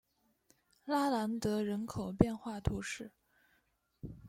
[0.83, 3.11] 拉兰德人口变化图示